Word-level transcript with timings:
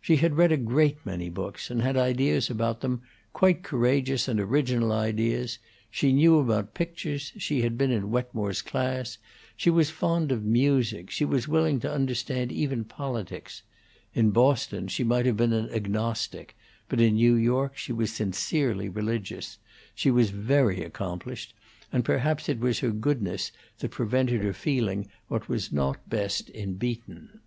She 0.00 0.16
had 0.16 0.36
read 0.36 0.50
a 0.50 0.56
great 0.56 0.96
many 1.06 1.28
books, 1.28 1.70
and 1.70 1.80
had 1.80 1.96
ideas 1.96 2.50
about 2.50 2.80
them, 2.80 3.02
quite 3.32 3.62
courageous 3.62 4.26
and 4.26 4.40
original 4.40 4.90
ideas; 4.90 5.60
she 5.92 6.12
knew 6.12 6.40
about 6.40 6.74
pictures 6.74 7.32
she 7.38 7.62
had 7.62 7.78
been 7.78 7.92
in 7.92 8.10
Wetmore's 8.10 8.62
class; 8.62 9.18
she 9.56 9.70
was 9.70 9.88
fond 9.88 10.32
of 10.32 10.42
music; 10.44 11.08
she 11.08 11.24
was 11.24 11.46
willing 11.46 11.78
to 11.78 11.92
understand 11.92 12.50
even 12.50 12.82
politics; 12.82 13.62
in 14.12 14.30
Boston 14.32 14.88
she 14.88 15.04
might 15.04 15.24
have 15.24 15.36
been 15.36 15.52
agnostic, 15.70 16.56
but 16.88 17.00
in 17.00 17.14
New 17.14 17.36
York 17.36 17.76
she 17.76 17.92
was 17.92 18.12
sincerely 18.12 18.88
religious; 18.88 19.58
she 19.94 20.10
was 20.10 20.30
very 20.30 20.82
accomplished; 20.82 21.54
and 21.92 22.04
perhaps 22.04 22.48
it 22.48 22.58
was 22.58 22.80
her 22.80 22.90
goodness 22.90 23.52
that 23.78 23.90
prevented 23.92 24.42
her 24.42 24.52
feeling 24.52 25.08
what 25.28 25.48
was 25.48 25.70
not 25.72 26.10
best 26.10 26.48
in 26.50 26.74
Beaton. 26.74 27.38